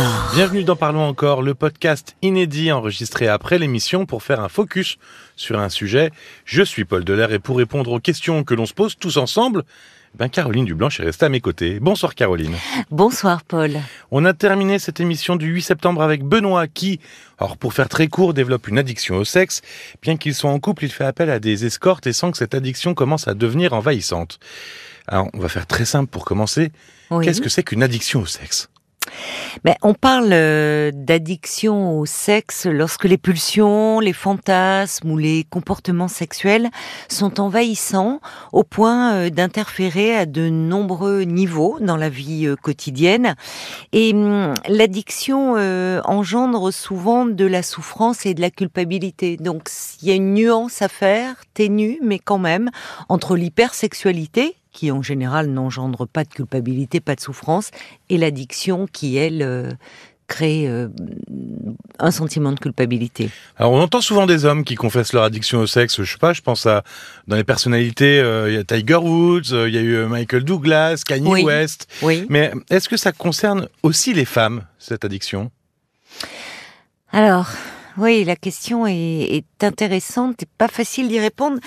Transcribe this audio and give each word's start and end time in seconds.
encore. 0.00 0.30
Bienvenue 0.34 0.64
dans 0.64 0.76
Parlons 0.76 1.06
encore, 1.06 1.42
le 1.42 1.54
podcast 1.54 2.16
inédit 2.22 2.72
enregistré 2.72 3.28
après 3.28 3.58
l'émission 3.58 4.06
pour 4.06 4.22
faire 4.22 4.40
un 4.40 4.48
focus 4.48 4.96
sur 5.36 5.58
un 5.58 5.68
sujet. 5.68 6.10
Je 6.44 6.62
suis 6.62 6.84
Paul 6.84 7.04
Delair 7.04 7.32
et 7.32 7.38
pour 7.38 7.58
répondre 7.58 7.92
aux 7.92 8.00
questions 8.00 8.44
que 8.44 8.54
l'on 8.54 8.66
se 8.66 8.74
pose 8.74 8.96
tous 8.96 9.16
ensemble, 9.16 9.64
ben 10.14 10.28
Caroline 10.28 10.64
Dublanche 10.64 11.00
est 11.00 11.04
restée 11.04 11.26
à 11.26 11.28
mes 11.28 11.40
côtés. 11.40 11.80
Bonsoir 11.80 12.14
Caroline. 12.14 12.54
Bonsoir 12.90 13.42
Paul. 13.42 13.78
On 14.10 14.24
a 14.24 14.32
terminé 14.32 14.78
cette 14.78 15.00
émission 15.00 15.36
du 15.36 15.46
8 15.46 15.62
septembre 15.62 16.02
avec 16.02 16.24
Benoît 16.24 16.66
qui, 16.66 17.00
alors 17.38 17.56
pour 17.56 17.74
faire 17.74 17.88
très 17.88 18.08
court, 18.08 18.32
développe 18.32 18.68
une 18.68 18.78
addiction 18.78 19.16
au 19.16 19.24
sexe. 19.24 19.60
Bien 20.02 20.16
qu'il 20.16 20.34
soit 20.34 20.50
en 20.50 20.60
couple, 20.60 20.84
il 20.84 20.90
fait 20.90 21.04
appel 21.04 21.30
à 21.30 21.38
des 21.38 21.66
escortes 21.66 22.06
et 22.06 22.12
sent 22.12 22.32
que 22.32 22.38
cette 22.38 22.54
addiction 22.54 22.94
commence 22.94 23.28
à 23.28 23.34
devenir 23.34 23.72
envahissante. 23.74 24.38
Alors 25.06 25.28
on 25.34 25.38
va 25.38 25.48
faire 25.48 25.66
très 25.66 25.84
simple 25.84 26.08
pour 26.10 26.24
commencer. 26.24 26.72
Oui. 27.10 27.24
Qu'est-ce 27.24 27.40
que 27.40 27.48
c'est 27.48 27.64
qu'une 27.64 27.82
addiction 27.82 28.20
au 28.20 28.26
sexe? 28.26 28.69
Ben, 29.64 29.74
on 29.82 29.94
parle 29.94 30.30
euh, 30.32 30.90
d'addiction 30.94 31.98
au 31.98 32.06
sexe 32.06 32.66
lorsque 32.66 33.04
les 33.04 33.18
pulsions, 33.18 34.00
les 34.00 34.12
fantasmes 34.12 35.10
ou 35.10 35.18
les 35.18 35.44
comportements 35.44 36.08
sexuels 36.08 36.70
sont 37.08 37.40
envahissants 37.40 38.20
au 38.52 38.64
point 38.64 39.14
euh, 39.14 39.30
d'interférer 39.30 40.16
à 40.16 40.26
de 40.26 40.48
nombreux 40.48 41.22
niveaux 41.22 41.78
dans 41.80 41.96
la 41.96 42.08
vie 42.08 42.46
euh, 42.46 42.56
quotidienne. 42.56 43.34
Et 43.92 44.12
hum, 44.12 44.54
l'addiction 44.68 45.30
engendre 46.04 46.72
souvent 46.72 47.26
de 47.26 47.44
la 47.44 47.62
souffrance 47.62 48.26
et 48.26 48.34
de 48.34 48.40
la 48.40 48.50
culpabilité. 48.50 49.36
Donc 49.36 49.68
il 50.02 50.08
y 50.08 50.12
a 50.12 50.14
une 50.14 50.34
nuance 50.34 50.82
à 50.82 50.88
faire, 50.88 51.36
ténue, 51.54 51.98
mais 52.02 52.18
quand 52.18 52.38
même, 52.38 52.70
entre 53.08 53.36
l'hypersexualité 53.36 54.56
qui 54.72 54.90
en 54.90 55.02
général 55.02 55.48
n'engendre 55.48 56.06
pas 56.06 56.24
de 56.24 56.28
culpabilité, 56.28 57.00
pas 57.00 57.14
de 57.14 57.20
souffrance, 57.20 57.70
et 58.08 58.18
l'addiction 58.18 58.86
qui, 58.86 59.16
elle, 59.16 59.42
euh, 59.42 59.70
crée 60.30 60.68
euh, 60.68 60.88
un 61.98 62.12
sentiment 62.12 62.52
de 62.52 62.58
culpabilité. 62.58 63.28
Alors 63.56 63.72
on 63.72 63.80
entend 63.80 64.00
souvent 64.00 64.26
des 64.26 64.44
hommes 64.44 64.64
qui 64.64 64.76
confessent 64.76 65.12
leur 65.12 65.24
addiction 65.24 65.58
au 65.58 65.66
sexe. 65.66 66.00
Je 66.02 66.10
sais 66.10 66.18
pas, 66.18 66.32
je 66.32 66.40
pense 66.40 66.64
à 66.66 66.84
dans 67.26 67.36
les 67.36 67.44
personnalités, 67.44 68.20
euh, 68.20 68.48
il 68.48 68.54
y 68.54 68.58
a 68.58 68.64
Tiger 68.64 68.96
Woods, 68.96 69.52
euh, 69.52 69.68
il 69.68 69.74
y 69.74 69.78
a 69.78 69.82
eu 69.82 70.06
Michael 70.06 70.44
Douglas, 70.44 71.02
Kanye 71.04 71.28
Oui. 71.28 71.42
West. 71.42 71.88
Oui. 72.02 72.26
Mais 72.30 72.52
est-ce 72.70 72.88
que 72.88 72.96
ça 72.96 73.12
concerne 73.12 73.68
aussi 73.82 74.14
les 74.14 74.24
femmes 74.24 74.64
cette 74.78 75.04
addiction? 75.04 75.50
Alors, 77.12 77.48
oui, 77.98 78.22
la 78.22 78.36
question 78.36 78.86
est, 78.86 78.94
est 78.94 79.64
intéressante 79.64 80.44
et 80.44 80.46
pas 80.58 80.68
facile 80.68 81.08
d'y 81.08 81.18
répondre. 81.18 81.58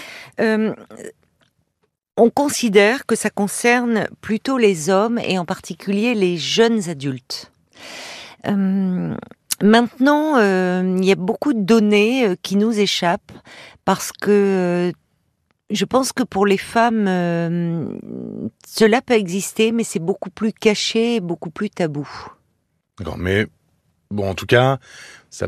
On 2.15 2.29
considère 2.29 3.05
que 3.05 3.15
ça 3.15 3.29
concerne 3.29 4.07
plutôt 4.21 4.57
les 4.57 4.89
hommes 4.89 5.17
et 5.19 5.39
en 5.39 5.45
particulier 5.45 6.13
les 6.13 6.37
jeunes 6.37 6.89
adultes. 6.89 7.51
Euh, 8.45 9.15
maintenant, 9.61 10.37
euh, 10.37 10.95
il 10.99 11.05
y 11.05 11.11
a 11.11 11.15
beaucoup 11.15 11.53
de 11.53 11.61
données 11.61 12.27
euh, 12.27 12.35
qui 12.41 12.55
nous 12.55 12.77
échappent 12.77 13.31
parce 13.83 14.11
que 14.11 14.93
je 15.73 15.85
pense 15.85 16.13
que 16.13 16.23
pour 16.23 16.45
les 16.45 16.57
femmes, 16.57 17.07
euh, 17.07 17.85
cela 18.67 19.01
peut 19.01 19.15
exister, 19.15 19.71
mais 19.71 19.83
c'est 19.83 19.99
beaucoup 19.99 20.29
plus 20.29 20.53
caché, 20.53 21.15
et 21.15 21.19
beaucoup 21.19 21.49
plus 21.49 21.69
tabou. 21.69 22.07
D'accord, 22.99 23.17
mais 23.17 23.47
bon, 24.11 24.29
en 24.29 24.35
tout 24.35 24.45
cas, 24.45 24.77
ça 25.29 25.47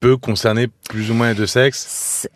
peut 0.00 0.16
concerner 0.16 0.68
plus 0.88 1.10
ou 1.10 1.14
moins 1.14 1.28
les 1.28 1.34
deux 1.34 1.46
sexes. 1.46 2.28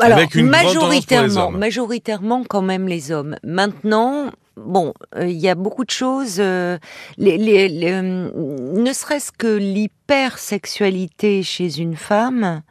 Alors, 0.00 0.18
Avec 0.18 0.34
une 0.34 0.46
majoritairement, 0.48 1.50
majoritairement 1.50 2.44
quand 2.48 2.62
même 2.62 2.88
les 2.88 3.12
hommes. 3.12 3.36
Maintenant, 3.44 4.30
bon, 4.56 4.94
euh, 5.16 5.26
il 5.28 5.36
y 5.36 5.48
a 5.48 5.54
beaucoup 5.54 5.84
de 5.84 5.90
choses. 5.90 6.36
euh, 6.38 6.78
les, 7.18 7.36
les- 7.36 7.68
les, 7.68 7.92
euh, 7.92 8.30
ne 8.32 8.92
serait-ce 8.92 9.32
que 9.32 9.46
l'hypersexualité 9.56 11.42
chez 11.42 11.78
une 11.78 11.96
femme 11.96 12.62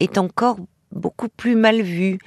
est 0.00 0.18
encore 0.18 0.56
beaucoup 0.90 1.28
plus 1.28 1.54
mal 1.56 1.82
vue. 1.82 2.18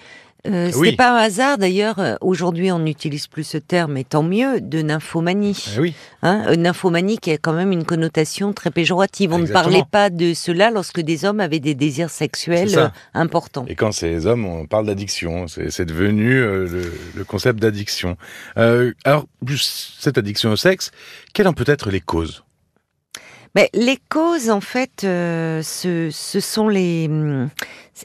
Euh, 0.48 0.72
Oui. 0.76 0.90
C'est 0.92 0.96
pas 0.96 1.12
un 1.14 1.24
hasard 1.24 1.58
d'ailleurs. 1.58 2.00
euh, 2.00 2.16
Aujourd'hui, 2.22 2.72
on 2.72 2.80
n'utilise 2.80 3.28
plus 3.28 3.44
ce 3.44 3.58
terme, 3.58 3.98
et 3.98 4.04
tant 4.04 4.24
mieux, 4.24 4.62
de 4.62 4.82
nymphomanie. 4.82 5.58
Eh 5.76 5.80
oui, 5.80 5.94
Hein, 6.22 6.52
une 6.54 6.64
nymphomanie 6.64 7.18
qui 7.20 7.32
a 7.32 7.38
quand 7.38 7.54
même 7.54 7.72
une 7.72 7.86
connotation 7.86 8.52
très 8.54 8.72
péjorative. 8.72 9.32
On 9.32 9.40
Exactement. 9.40 9.60
ne 9.60 9.64
parlait 9.76 9.86
pas 9.92 10.10
de 10.10 10.34
cela 10.34 10.72
lorsque 10.72 11.00
des 11.02 11.24
hommes 11.26 11.40
avaient 11.40 11.60
des 11.60 11.76
désirs 11.76 12.10
sexuels 12.10 12.78
euh, 12.78 12.88
importants. 13.14 13.66
et 13.68 13.76
quand 13.76 13.92
c'est 13.92 14.10
les 14.10 14.26
hommes, 14.26 14.46
on 14.46 14.66
parle 14.66 14.88
d'addiction. 14.88 15.46
C'est 15.48 15.86
devenu 15.86 16.34
euh, 16.34 16.68
le, 16.68 16.94
le 17.16 17.24
concept 17.24 17.60
d'addiction. 17.60 18.18
Euh, 18.58 18.92
alors, 19.04 19.26
cette 19.60 20.18
addiction 20.18 20.52
au 20.52 20.56
sexe, 20.56 20.92
quelles 21.34 21.48
en 21.48 21.54
peut 21.54 21.66
être 21.68 21.92
les 21.92 22.02
causes? 22.02 22.44
Mais 23.54 23.70
les 23.74 23.98
causes, 24.10 24.50
en 24.50 24.60
fait, 24.60 25.04
euh, 25.06 25.62
ce, 25.64 26.10
ce 26.12 26.40
sont 26.42 26.68
les, 26.68 27.08
hum, 27.08 27.50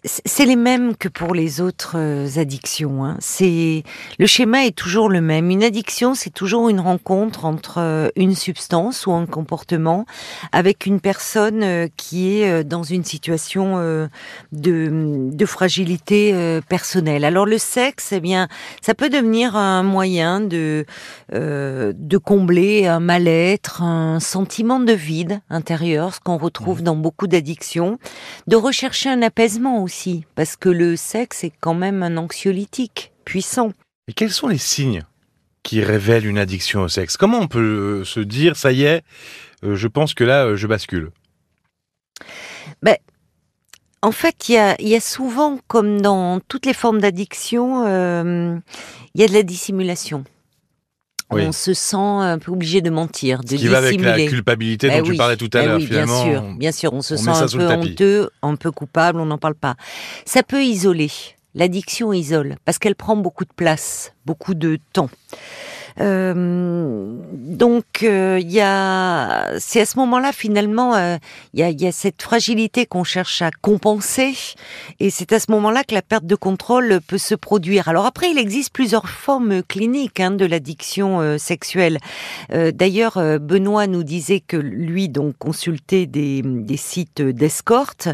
c'est 0.05 0.47
les 0.47 0.57
mêmes 0.57 0.97
que 0.97 1.09
pour 1.09 1.35
les 1.35 1.61
autres 1.61 1.97
euh, 1.97 2.29
addictions. 2.37 3.05
Hein. 3.05 3.17
C'est 3.19 3.83
le 4.19 4.27
schéma 4.27 4.65
est 4.65 4.77
toujours 4.77 5.09
le 5.09 5.21
même. 5.21 5.51
Une 5.51 5.65
addiction, 5.65 6.15
c'est 6.15 6.31
toujours 6.31 6.69
une 6.69 6.79
rencontre 6.79 7.45
entre 7.45 7.79
euh, 7.79 8.09
une 8.15 8.37
substance 8.37 9.07
ou 9.07 9.13
un 9.13 9.27
comportement 9.27 10.07
avec 10.53 10.87
une 10.87 11.01
personne 11.01 11.63
euh, 11.65 11.89
qui 11.97 12.41
est 12.41 12.63
dans 12.63 12.85
une 12.85 13.05
situation 13.05 13.61
de, 14.53 15.31
de 15.33 15.47
fragilité 15.47 16.61
personnelle. 16.69 17.25
Alors 17.25 17.47
le 17.47 17.59
sexe, 17.59 18.13
eh 18.13 18.21
bien, 18.21 18.49
ça 18.81 18.95
peut 18.95 19.09
devenir 19.09 19.57
un 19.57 19.83
moyen 19.83 20.41
de 20.41 20.87
euh, 21.33 21.93
de 21.97 22.19
combler 22.19 22.87
un 22.87 23.01
mal-être, 23.01 23.83
un 23.83 24.21
sentiment 24.21 24.81
de 24.81 24.93
vide 24.93 25.41
intérieur, 25.49 26.15
ce 26.15 26.21
qu'on 26.21 26.37
retrouve 26.37 26.83
dans 26.83 26.97
beaucoup 26.97 27.27
d'addictions, 27.27 27.99
de 28.47 28.57
rechercher 28.57 29.11
un 29.11 29.23
apaisement 29.23 29.80
aussi, 29.83 30.25
parce 30.35 30.57
que 30.57 30.69
le 30.69 30.97
sexe 30.97 31.45
est 31.45 31.53
quand 31.61 31.75
même 31.75 32.03
un 32.03 32.17
anxiolytique 32.17 33.13
puissant. 33.25 33.73
Et 34.09 34.13
quels 34.13 34.31
sont 34.31 34.49
les 34.49 34.59
signes 34.59 35.05
qui 35.63 35.83
révèlent 35.83 36.27
une 36.27 36.39
addiction 36.39 36.83
au 36.83 36.89
sexe? 36.89 37.17
Comment 37.17 37.41
on 37.41 37.49
peut 37.49 38.01
euh, 38.01 38.05
se 38.05 38.21
dire, 38.21 38.57
ça 38.57 38.73
y 38.73 38.83
est, 38.83 39.03
euh, 39.65 39.77
je 39.77 39.89
pense 39.89 40.15
que 40.15 40.25
là, 40.25 40.47
euh, 40.47 40.57
je 40.57 40.67
bascule? 40.67 41.11
En 44.03 44.13
fait, 44.13 44.49
il 44.49 44.55
y 44.55 44.57
a, 44.57 44.81
il 44.81 44.89
y 44.89 44.97
a 44.97 45.01
souvent, 45.01 45.59
comme 45.67 46.01
dans 46.01 46.41
toutes 46.41 46.65
les 46.65 46.73
formes 46.73 47.01
d'addiction, 47.01 47.85
euh, 47.87 48.59
il 49.15 49.21
y 49.21 49.25
a 49.25 49.29
de 49.29 49.35
la 49.35 49.43
dissimulation. 49.43 50.25
Oui. 51.33 51.43
On 51.47 51.53
se 51.53 51.75
sent 51.75 51.97
un 51.97 52.39
peu 52.39 52.51
obligé 52.53 52.81
de 52.83 52.91
mentir, 52.91 53.41
de 53.43 53.51
Ce 53.51 53.55
qui 53.55 53.69
va 53.69 53.79
avec 53.79 54.01
la 54.01 54.13
dissimuler. 54.13 54.27
culpabilité 54.27 54.89
Ben 54.89 54.99
dont 54.99 55.05
tu 55.05 55.11
oui, 55.13 55.17
parlais 55.17 55.37
tout 55.37 55.51
à 55.55 55.61
ben 55.61 55.67
l'heure, 55.67 55.79
oui, 55.79 55.87
finalement. 55.87 56.25
Bien 56.25 56.33
sûr, 56.33 56.43
bien 56.57 56.73
sûr, 56.73 56.93
on 56.93 57.03
se 57.03 57.15
on 57.15 57.17
sent 57.19 57.31
un 57.31 57.47
peu 57.59 57.67
honteux, 57.69 58.31
un 58.43 58.57
peu 58.57 58.71
coupable, 58.73 59.21
on 59.21 59.27
n'en 59.27 59.39
parle 59.39 59.55
pas. 59.55 59.77
Ça 60.25 60.43
peut 60.43 60.63
isoler. 60.63 61.11
L'addiction 61.55 62.13
isole 62.13 62.55
parce 62.65 62.79
qu'elle 62.79 62.95
prend 62.95 63.17
beaucoup 63.17 63.45
de 63.45 63.53
place, 63.55 64.13
beaucoup 64.25 64.55
de 64.55 64.79
temps. 64.93 65.11
Euh, 65.99 67.17
donc 67.33 68.03
euh, 68.03 68.39
il 68.41 68.51
y 68.51 68.61
a, 68.61 69.59
c'est 69.59 69.81
à 69.81 69.87
ce 69.87 69.99
moment-là 69.99 70.33
finalement, 70.33 70.95
euh, 70.95 71.17
il 71.53 71.61
y, 71.61 71.63
a, 71.63 71.71
y 71.71 71.87
a 71.87 71.93
cette 71.93 72.23
fragilité 72.23 72.87
qu'on 72.87 73.05
cherche 73.05 73.43
à 73.43 73.51
compenser, 73.51 74.35
et 75.01 75.11
c'est 75.11 75.33
à 75.33 75.41
ce 75.41 75.51
moment-là 75.51 75.85
que 75.85 75.95
la 75.95 76.03
perte 76.03 76.27
de 76.27 76.37
contrôle 76.37 77.01
peut 77.07 77.19
se 77.19 77.35
produire. 77.35 77.89
Alors 77.89 78.07
après, 78.07 78.31
il 78.31 78.39
existe 78.39 78.73
plusieurs 78.73 79.09
formes 79.09 79.63
cliniques 79.63 80.21
hein, 80.21 80.31
de 80.31 80.45
l'addiction 80.45 81.39
sexuelle. 81.39 81.99
D'ailleurs, 82.51 83.19
Benoît 83.41 83.87
nous 83.87 84.05
disait 84.05 84.41
que 84.41 84.57
lui 84.57 85.09
donc 85.09 85.37
consultait 85.39 86.07
des, 86.07 86.43
des 86.45 86.77
sites 86.77 87.23
d'escorte, 87.23 88.09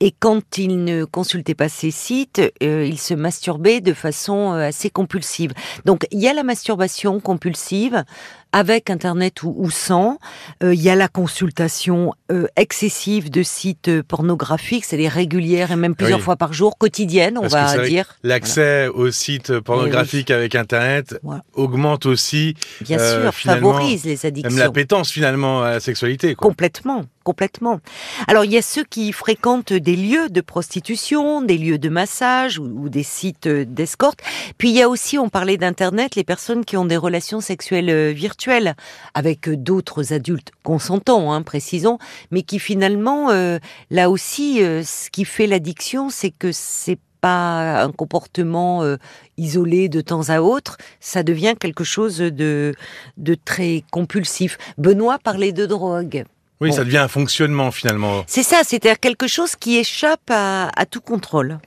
et 0.00 0.12
quand 0.18 0.58
il 0.58 0.84
ne 0.84 1.04
consultait 1.04 1.54
pas 1.54 1.68
ces 1.68 1.90
sites, 1.90 2.40
il 2.60 2.98
se 2.98 3.14
masturbait 3.14 3.80
de 3.80 3.92
façon 3.92 4.52
assez 4.52 4.90
compulsive. 4.90 5.52
Donc 5.84 6.06
il 6.10 6.20
y 6.20 6.28
a 6.28 6.32
la 6.32 6.42
masturbation 6.42 7.17
compulsive 7.20 8.04
avec 8.52 8.90
Internet 8.90 9.42
ou, 9.42 9.54
ou 9.56 9.70
sans. 9.70 10.18
Euh, 10.62 10.74
Il 10.74 10.80
y 10.82 10.90
a 10.90 10.94
la 10.96 11.08
consultation 11.08 12.12
euh, 12.32 12.46
excessive 12.56 13.30
de 13.30 13.42
sites 13.42 13.88
euh, 13.88 14.02
pornographiques, 14.02 14.84
c'est-à-dire 14.84 15.12
régulières 15.12 15.70
et 15.72 15.76
même 15.76 15.94
plusieurs 15.94 16.18
Oui. 16.18 16.24
fois 16.24 16.36
par 16.36 16.52
jour, 16.52 16.78
quotidienne, 16.78 17.38
on 17.38 17.48
Parce 17.48 17.76
va 17.76 17.86
dire. 17.86 18.16
L'accès 18.22 18.88
aux 18.88 19.10
sites 19.10 19.58
pornographiques 19.60 20.30
avec 20.30 20.54
Internet 20.54 21.18
Voilà. 21.22 21.42
augmente 21.54 22.06
aussi 22.06 22.54
Bien 22.80 22.98
sûr, 22.98 23.32
favorise 23.34 24.04
les 24.04 24.24
addictions. 24.26 24.50
même 24.50 24.58
l'appétence 24.58 25.10
finalement 25.10 25.62
à 25.62 25.72
la 25.72 25.80
sexualité. 25.80 26.34
Quoi. 26.34 26.48
Complètement, 26.48 27.04
complètement. 27.24 27.80
Alors 28.26 28.44
il 28.44 28.52
y 28.52 28.58
a 28.58 28.62
ceux 28.62 28.84
qui 28.84 29.12
fréquentent 29.12 29.72
des 29.72 29.96
lieux 29.96 30.28
de 30.28 30.40
prostitution, 30.40 31.42
des 31.42 31.58
lieux 31.58 31.78
de 31.78 31.88
massage 31.88 32.58
ou, 32.58 32.64
ou 32.64 32.88
des 32.88 33.02
sites 33.02 33.48
d'escorte. 33.48 34.20
Puis 34.58 34.70
il 34.70 34.76
y 34.76 34.82
a 34.82 34.88
aussi, 34.88 35.18
on 35.18 35.28
parlait 35.28 35.56
d'internet, 35.56 36.14
les 36.16 36.24
personnes 36.24 36.64
qui 36.64 36.76
ont 36.76 36.84
des 36.84 36.96
relations 36.96 37.40
sexuelles 37.40 37.90
euh, 37.90 38.12
virtuelles 38.38 38.74
avec 39.14 39.48
euh, 39.48 39.56
d'autres 39.56 40.12
adultes 40.12 40.52
consentants, 40.62 41.32
hein, 41.32 41.42
précisons, 41.42 41.98
mais 42.30 42.42
qui 42.42 42.58
finalement, 42.58 43.30
euh, 43.30 43.58
là 43.90 44.10
aussi, 44.10 44.62
euh, 44.62 44.82
ce 44.84 45.10
qui 45.10 45.24
fait 45.24 45.46
l'addiction, 45.46 46.08
c'est 46.10 46.30
que 46.30 46.52
c'est 46.52 46.98
pas 47.20 47.82
un 47.82 47.90
comportement 47.90 48.84
euh, 48.84 48.96
isolé 49.38 49.88
de 49.88 50.00
temps 50.00 50.28
à 50.28 50.40
autre, 50.40 50.76
ça 51.00 51.24
devient 51.24 51.54
quelque 51.58 51.82
chose 51.82 52.18
de, 52.18 52.74
de 53.16 53.34
très 53.34 53.82
compulsif. 53.90 54.56
Benoît 54.78 55.18
parlait 55.18 55.52
de 55.52 55.66
drogue. 55.66 56.24
Oui, 56.60 56.70
Bon. 56.70 56.74
ça 56.76 56.84
devient 56.84 56.98
un 56.98 57.08
fonctionnement 57.08 57.70
finalement. 57.72 58.22
C'est 58.28 58.42
ça, 58.44 58.62
c'est-à-dire 58.64 58.98
quelque 59.00 59.26
chose 59.28 59.54
qui 59.56 59.78
échappe 59.78 60.28
à, 60.30 60.70
à 60.76 60.86
tout 60.86 61.00
contrôle. 61.00 61.58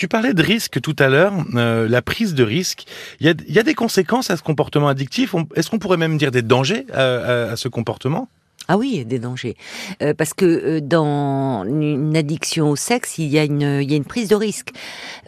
Tu 0.00 0.08
parlais 0.08 0.32
de 0.32 0.42
risque 0.42 0.80
tout 0.80 0.96
à 0.98 1.08
l'heure, 1.08 1.34
euh, 1.56 1.86
la 1.86 2.00
prise 2.00 2.32
de 2.32 2.42
risque. 2.42 2.86
Il 3.20 3.26
y 3.26 3.28
a, 3.28 3.34
y 3.48 3.58
a 3.58 3.62
des 3.62 3.74
conséquences 3.74 4.30
à 4.30 4.38
ce 4.38 4.42
comportement 4.42 4.88
addictif? 4.88 5.34
Est-ce 5.54 5.68
qu'on 5.68 5.78
pourrait 5.78 5.98
même 5.98 6.16
dire 6.16 6.30
des 6.30 6.40
dangers 6.40 6.86
à 6.94 7.54
ce 7.54 7.68
comportement? 7.68 8.26
Ah 8.68 8.76
oui, 8.78 8.90
il 8.92 8.98
y 8.98 9.00
a 9.00 9.04
des 9.04 9.18
dangers. 9.18 9.56
Euh, 10.00 10.14
parce 10.14 10.32
que 10.32 10.44
euh, 10.44 10.80
dans 10.80 11.64
une 11.64 12.16
addiction 12.16 12.70
au 12.70 12.76
sexe, 12.76 13.18
il 13.18 13.26
y 13.26 13.36
a 13.38 13.42
une, 13.44 13.80
il 13.82 13.90
y 13.90 13.94
a 13.94 13.96
une 13.96 14.04
prise 14.04 14.28
de 14.28 14.36
risque. 14.36 14.70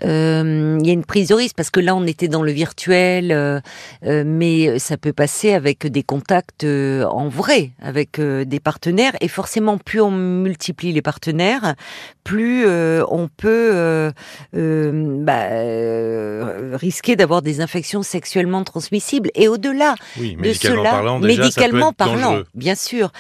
Euh, 0.05 0.79
il 0.81 0.87
y 0.87 0.91
a 0.91 0.93
une 0.93 1.05
prise 1.05 1.29
de 1.29 1.35
risque 1.35 1.57
parce 1.57 1.71
que 1.71 1.81
là, 1.81 1.97
on 1.97 2.07
était 2.07 2.29
dans 2.29 2.43
le 2.45 2.53
virtuel, 2.53 3.33
euh, 3.33 3.59
euh, 4.07 4.23
mais 4.25 4.79
ça 4.79 4.97
peut 4.97 5.13
passer 5.13 5.53
avec 5.55 5.87
des 5.89 6.05
contacts 6.05 6.63
euh, 6.63 7.05
en 7.07 7.29
vrai, 7.29 7.71
avec 7.83 8.21
euh, 8.21 8.45
des 8.45 8.61
partenaires. 8.61 9.15
Et 9.21 9.27
forcément, 9.29 9.77
plus 9.77 10.01
on 10.01 10.13
multiplie 10.13 10.93
les 10.93 11.03
partenaires, 11.03 11.75
plus 12.23 12.65
euh, 12.67 13.03
on 13.11 13.27
peut 13.27 14.13
bah, 14.53 15.33
euh, 15.51 16.77
risquer 16.81 17.17
d'avoir 17.17 17.43
des 17.43 17.61
infections 17.61 18.03
sexuellement 18.05 18.63
transmissibles. 18.63 19.31
Et 19.35 19.49
au-delà, 19.49 19.97
Oui, 20.21 20.37
de 20.37 20.41
médicalement 20.41 20.83
cela, 20.83 20.91
parlant, 20.91 21.19
déjà, 21.21 21.43
médicalement 21.43 21.93
parlant, 21.93 22.15
dangereux. 22.31 22.47
bien 22.55 22.75
sûr. 22.77 23.11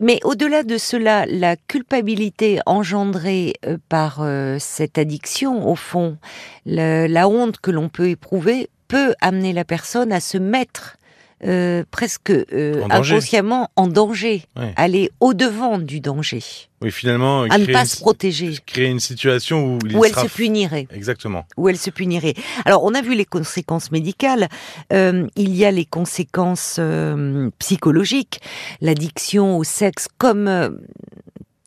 Mais 0.00 0.20
au-delà 0.24 0.62
de 0.62 0.78
cela, 0.78 1.26
la 1.26 1.56
culpabilité 1.56 2.60
engendrée 2.66 3.54
euh, 3.64 3.78
par 3.88 4.18
euh, 4.20 4.58
cette 4.58 4.98
addiction, 4.98 5.68
au 5.68 5.74
fond, 5.74 6.18
la 6.64 7.28
honte 7.28 7.58
que 7.58 7.70
l'on 7.70 7.88
peut 7.88 8.08
éprouver 8.08 8.68
peut 8.88 9.14
amener 9.20 9.52
la 9.52 9.64
personne 9.64 10.12
à 10.12 10.20
se 10.20 10.38
mettre 10.38 10.96
euh, 11.44 11.84
presque 11.90 12.30
euh, 12.30 12.82
En 12.82 12.90
inconsciemment 12.90 13.70
en 13.76 13.86
danger, 13.88 14.44
Ouais. 14.56 14.72
aller 14.76 15.10
au-devant 15.20 15.78
du 15.78 16.00
danger, 16.00 16.42
Oui, 16.80 16.90
finalement, 16.90 17.42
à 17.42 17.58
ne 17.58 17.66
pas 17.66 17.80
une, 17.80 17.86
se 17.86 17.98
protéger, 18.00 18.56
créer 18.64 18.86
une 18.88 19.00
situation 19.00 19.74
où 19.74 19.78
il 19.86 19.96
où 19.96 20.04
elle 20.04 20.14
se 20.14 20.26
punirait 20.28 20.86
Exactement. 20.94 21.44
où 21.56 21.68
elle 21.68 21.76
se 21.76 21.90
punirait. 21.90 22.34
Alors, 22.64 22.84
on 22.84 22.94
a 22.94 23.02
vu 23.02 23.14
les 23.14 23.24
conséquences 23.26 23.90
médicales. 23.92 24.48
Euh, 24.92 25.26
il 25.36 25.54
y 25.54 25.64
a 25.64 25.70
les 25.70 25.84
conséquences 25.84 26.76
euh, 26.78 27.50
psychologiques. 27.58 28.40
L'addiction 28.80 29.58
au 29.58 29.64
sexe, 29.64 30.08
comme 30.18 30.48
euh, 30.48 30.70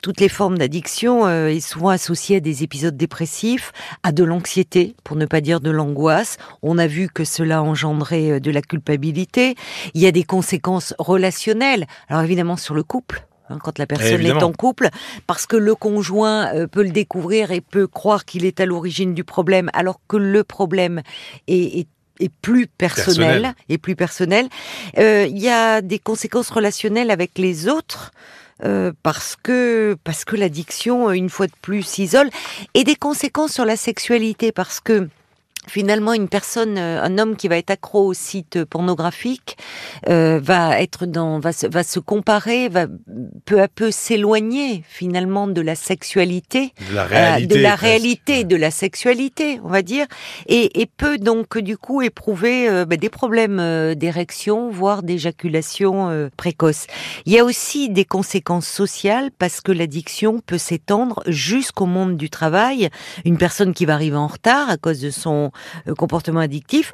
toutes 0.02 0.20
les 0.20 0.28
formes 0.28 0.58
d'addiction, 0.58 1.26
euh, 1.26 1.48
est 1.48 1.60
souvent 1.60 1.88
associée 1.90 2.36
à 2.36 2.40
des 2.40 2.62
épisodes 2.62 2.96
dépressifs, 2.96 3.72
à 4.02 4.12
de 4.12 4.24
l'anxiété, 4.24 4.94
pour 5.04 5.16
ne 5.16 5.26
pas 5.26 5.40
dire 5.40 5.60
de 5.60 5.70
l'angoisse. 5.70 6.36
On 6.62 6.78
a 6.78 6.86
vu 6.86 7.08
que 7.08 7.24
cela 7.24 7.62
engendrait 7.62 8.30
euh, 8.32 8.40
de 8.40 8.50
la 8.50 8.62
culpabilité. 8.62 9.54
Il 9.94 10.00
y 10.00 10.06
a 10.06 10.12
des 10.12 10.24
conséquences 10.24 10.94
relationnelles. 10.98 11.86
Alors, 12.08 12.22
évidemment, 12.22 12.56
sur 12.56 12.74
le 12.74 12.82
couple. 12.82 13.26
hein, 13.50 13.58
Quand 13.62 13.78
la 13.78 13.86
personne 13.86 14.20
est 14.26 14.42
en 14.42 14.52
couple, 14.52 14.88
parce 15.26 15.46
que 15.46 15.56
le 15.56 15.74
conjoint 15.74 16.54
euh, 16.54 16.66
peut 16.66 16.82
le 16.82 16.90
découvrir 16.90 17.50
et 17.50 17.60
peut 17.60 17.86
croire 17.86 18.24
qu'il 18.24 18.44
est 18.44 18.60
à 18.60 18.66
l'origine 18.66 19.12
du 19.14 19.24
problème, 19.24 19.70
alors 19.74 20.00
que 20.08 20.16
le 20.16 20.44
problème 20.44 21.02
est, 21.48 21.80
est- 21.80 21.88
est 22.22 22.30
plus 22.42 22.66
personnel, 22.66 23.40
Personnel. 23.42 23.54
et 23.70 23.78
plus 23.78 23.96
personnel. 23.96 24.48
Euh, 24.98 25.26
Il 25.28 25.38
y 25.38 25.48
a 25.48 25.80
des 25.80 25.98
conséquences 25.98 26.50
relationnelles 26.50 27.10
avec 27.10 27.38
les 27.38 27.66
autres. 27.66 28.10
Euh, 28.64 28.92
parce 29.02 29.36
que 29.42 29.96
parce 30.04 30.24
que 30.24 30.36
l'addiction 30.36 31.10
une 31.10 31.30
fois 31.30 31.46
de 31.46 31.52
plus 31.62 31.82
s'isole 31.82 32.30
et 32.74 32.84
des 32.84 32.96
conséquences 32.96 33.52
sur 33.52 33.64
la 33.64 33.76
sexualité. 33.76 34.52
Parce 34.52 34.80
que 34.80 35.08
finalement 35.66 36.14
une 36.14 36.28
personne 36.28 36.78
euh, 36.78 37.02
un 37.02 37.18
homme 37.18 37.36
qui 37.36 37.48
va 37.48 37.56
être 37.58 37.70
accro 37.70 38.06
au 38.06 38.14
site 38.14 38.64
pornographique 38.64 39.58
euh, 40.08 40.40
va 40.42 40.80
être 40.80 41.06
dans 41.06 41.38
va 41.38 41.52
se, 41.52 41.66
va 41.66 41.82
se 41.82 41.98
comparer 41.98 42.68
va 42.68 42.86
peu 43.44 43.60
à 43.60 43.68
peu 43.68 43.90
s'éloigner 43.90 44.82
finalement 44.88 45.46
de 45.46 45.60
la 45.60 45.74
sexualité 45.74 46.72
De 46.90 46.94
la 46.94 47.02
euh, 47.02 47.06
réalité. 47.06 47.54
de 47.54 47.60
la 47.60 47.74
réalité, 47.74 48.44
de 48.44 48.56
la 48.56 48.70
sexualité, 48.70 49.60
on 49.64 49.68
va 49.68 49.82
dire, 49.82 50.06
et, 50.46 50.80
et 50.80 50.86
peut 50.86 51.18
donc 51.18 51.58
du 51.58 51.76
coup 51.76 52.02
éprouver 52.02 52.68
euh, 52.68 52.84
bah, 52.84 52.96
des 52.96 53.08
problèmes 53.08 53.58
euh, 53.60 53.94
d'érection, 53.94 54.70
voire 54.70 55.02
d'éjaculation 55.02 56.08
euh, 56.10 56.28
précoce. 56.36 56.86
Il 57.26 57.32
y 57.32 57.38
a 57.38 57.44
aussi 57.44 57.88
des 57.88 58.04
conséquences 58.04 58.68
sociales 58.68 59.30
parce 59.38 59.60
que 59.60 59.72
l'addiction 59.72 60.40
peut 60.44 60.58
s'étendre 60.58 61.22
jusqu'au 61.26 61.86
monde 61.86 62.16
du 62.16 62.30
travail. 62.30 62.88
Une 63.24 63.38
personne 63.38 63.74
qui 63.74 63.84
va 63.84 63.94
arriver 63.94 64.16
en 64.16 64.26
retard 64.26 64.70
à 64.70 64.76
cause 64.76 65.00
de 65.00 65.10
son 65.10 65.49
euh, 65.88 65.94
comportement 65.94 66.40
addictif 66.40 66.92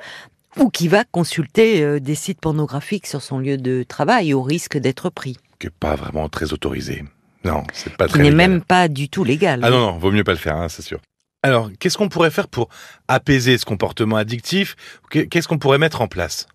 ou 0.58 0.70
qui 0.70 0.88
va 0.88 1.04
consulter 1.04 1.82
euh, 1.82 2.00
des 2.00 2.14
sites 2.14 2.40
pornographiques 2.40 3.06
sur 3.06 3.22
son 3.22 3.38
lieu 3.38 3.56
de 3.58 3.82
travail 3.82 4.32
au 4.34 4.42
risque 4.42 4.78
d'être 4.78 5.10
pris, 5.10 5.36
Qui 5.58 5.66
est 5.66 5.70
pas 5.70 5.94
vraiment 5.96 6.28
très 6.28 6.52
autorisé. 6.52 7.04
Non, 7.44 7.62
c'est 7.72 7.94
pas 7.96 8.06
qui 8.06 8.14
très 8.14 8.22
n'est 8.22 8.30
légal. 8.30 8.36
même 8.50 8.60
pas 8.62 8.88
du 8.88 9.08
tout 9.08 9.22
légal. 9.22 9.60
Ah 9.62 9.70
non, 9.70 9.78
non, 9.78 9.98
vaut 9.98 10.10
mieux 10.10 10.24
pas 10.24 10.32
le 10.32 10.38
faire, 10.38 10.56
hein, 10.56 10.68
c'est 10.68 10.82
sûr. 10.82 10.98
Alors, 11.42 11.70
qu'est-ce 11.78 11.96
qu'on 11.96 12.08
pourrait 12.08 12.30
faire 12.32 12.48
pour 12.48 12.68
apaiser 13.06 13.56
ce 13.58 13.64
comportement 13.64 14.16
addictif 14.16 14.74
Qu'est- 15.10 15.28
Qu'est-ce 15.28 15.46
qu'on 15.46 15.58
pourrait 15.58 15.78
mettre 15.78 16.00
en 16.00 16.08
place? 16.08 16.48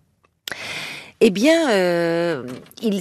Eh 1.20 1.30
bien, 1.30 1.70
euh, 1.70 2.44
il, 2.82 3.00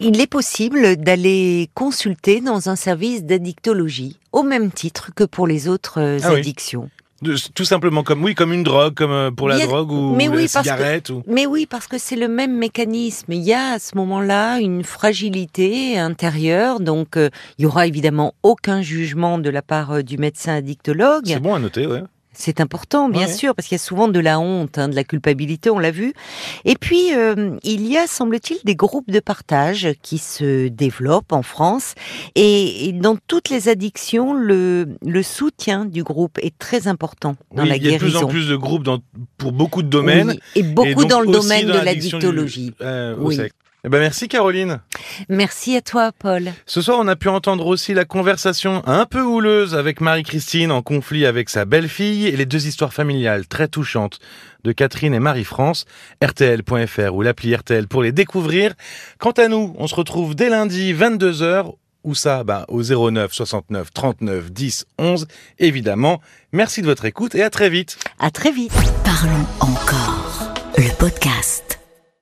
il 0.00 0.20
est 0.20 0.26
possible 0.26 0.96
d'aller 0.96 1.68
consulter 1.74 2.40
dans 2.40 2.70
un 2.70 2.74
service 2.76 3.22
d'addictologie, 3.24 4.18
au 4.32 4.42
même 4.42 4.72
titre 4.72 5.10
que 5.14 5.24
pour 5.24 5.46
les 5.46 5.68
autres 5.68 6.00
Ah 6.24 6.32
oui. 6.32 6.40
De- 7.22 7.36
Tout 7.54 7.64
simplement 7.66 8.02
comme 8.02 8.24
oui, 8.24 8.34
comme 8.34 8.52
une 8.52 8.62
drogue, 8.62 8.94
comme 8.94 9.10
euh, 9.12 9.30
pour 9.30 9.48
la 9.48 9.56
a- 9.56 9.66
drogue 9.66 9.90
ou 9.92 10.14
mais 10.16 10.26
la 10.28 10.34
oui, 10.36 10.44
que- 10.44 10.50
cigarette 10.50 11.10
ou. 11.10 11.22
Mais 11.26 11.44
oui, 11.46 11.66
parce 11.66 11.86
que 11.86 11.98
c'est 11.98 12.16
le 12.16 12.28
même 12.28 12.56
mécanisme. 12.56 13.32
Il 13.32 13.42
y 13.42 13.52
a 13.52 13.72
à 13.72 13.78
ce 13.78 13.94
moment-là 13.96 14.58
une 14.60 14.84
fragilité 14.84 15.98
intérieure, 15.98 16.80
donc 16.80 17.16
euh, 17.16 17.28
il 17.58 17.62
y 17.64 17.66
aura 17.66 17.86
évidemment 17.86 18.32
aucun 18.42 18.80
jugement 18.80 19.38
de 19.38 19.50
la 19.50 19.60
part 19.62 19.90
euh, 19.92 20.02
du 20.02 20.16
médecin 20.16 20.54
addictologue. 20.54 21.24
C'est 21.26 21.40
bon 21.40 21.54
à 21.54 21.58
noter, 21.58 21.86
ouais. 21.86 22.02
C'est 22.32 22.60
important, 22.60 23.08
bien 23.08 23.26
Ouais. 23.26 23.32
sûr, 23.32 23.54
parce 23.56 23.66
qu'il 23.68 23.74
y 23.74 23.80
a 23.80 23.84
souvent 23.84 24.06
de 24.06 24.20
la 24.20 24.38
honte, 24.38 24.78
hein, 24.78 24.88
de 24.88 24.94
la 24.94 25.02
culpabilité, 25.04 25.68
on 25.68 25.78
l'a 25.80 25.90
vu. 25.90 26.14
Et 26.64 26.76
puis, 26.76 27.12
euh, 27.14 27.56
il 27.64 27.86
y 27.86 27.98
a, 27.98 28.06
semble-t-il, 28.06 28.58
des 28.64 28.76
groupes 28.76 29.10
de 29.10 29.18
partage 29.20 29.88
qui 30.00 30.18
se 30.18 30.68
développent 30.68 31.32
en 31.32 31.42
France. 31.42 31.94
Et, 32.36 32.88
et 32.88 32.92
dans 32.92 33.16
toutes 33.26 33.50
les 33.50 33.68
addictions, 33.68 34.32
le, 34.32 34.86
le 35.04 35.22
soutien 35.24 35.84
du 35.84 36.04
groupe 36.04 36.38
est 36.40 36.56
très 36.56 36.86
important 36.86 37.36
dans 37.54 37.64
Oui, 37.64 37.68
la 37.68 37.76
il 37.76 37.84
y 37.84 37.88
a 37.88 37.92
de 37.92 37.96
plus 37.98 38.06
guérison. 38.08 38.26
en 38.26 38.28
plus 38.28 38.48
de 38.48 38.56
groupes 38.56 38.84
dans, 38.84 39.00
pour 39.36 39.50
beaucoup 39.52 39.82
de 39.82 39.88
domaines. 39.88 40.28
Oui, 40.30 40.40
et 40.54 40.62
beaucoup 40.62 41.02
Et 41.02 41.06
dans 41.06 41.20
le 41.20 41.26
domaine 41.26 41.66
dans 41.66 41.74
de 41.74 41.78
du- 41.80 41.84
l'addictologie. 41.84 42.72
euh, 42.80 43.16
Oui. 43.18 43.36
sexe. 43.36 43.54
Eh 43.84 43.88
ben 43.88 43.98
merci 43.98 44.28
Caroline. 44.28 44.80
Merci 45.28 45.76
à 45.76 45.80
toi, 45.80 46.12
Paul. 46.12 46.52
Ce 46.66 46.82
soir, 46.82 46.98
on 47.00 47.08
a 47.08 47.16
pu 47.16 47.28
entendre 47.28 47.66
aussi 47.66 47.94
la 47.94 48.04
conversation 48.04 48.82
un 48.86 49.06
peu 49.06 49.22
houleuse 49.22 49.74
avec 49.74 50.00
Marie-Christine 50.00 50.70
en 50.70 50.82
conflit 50.82 51.24
avec 51.24 51.48
sa 51.48 51.64
belle-fille 51.64 52.26
et 52.26 52.36
les 52.36 52.46
deux 52.46 52.66
histoires 52.66 52.92
familiales 52.92 53.46
très 53.46 53.68
touchantes 53.68 54.18
de 54.64 54.72
Catherine 54.72 55.14
et 55.14 55.20
Marie-France. 55.20 55.86
RTL.fr 56.22 57.14
ou 57.14 57.22
l'appli 57.22 57.54
RTL 57.54 57.88
pour 57.88 58.02
les 58.02 58.12
découvrir. 58.12 58.74
Quant 59.18 59.32
à 59.32 59.48
nous, 59.48 59.74
on 59.78 59.86
se 59.86 59.94
retrouve 59.94 60.34
dès 60.34 60.50
lundi 60.50 60.92
22h. 60.92 61.74
Où 62.02 62.14
ça 62.14 62.44
bah, 62.44 62.64
Au 62.68 62.82
09 62.82 63.30
69 63.30 63.92
39 63.92 64.50
10 64.50 64.86
11, 64.98 65.26
évidemment. 65.58 66.20
Merci 66.52 66.80
de 66.80 66.86
votre 66.86 67.04
écoute 67.04 67.34
et 67.34 67.42
à 67.42 67.50
très 67.50 67.68
vite. 67.68 67.98
À 68.18 68.30
très 68.30 68.52
vite. 68.52 68.72
Parlons 69.04 69.46
encore. 69.60 70.54
Le 70.78 70.90
podcast. 70.96 71.69